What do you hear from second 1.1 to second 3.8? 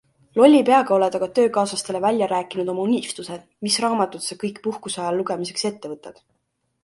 aga töökaaslastele välja rääkinud oma unistused, mis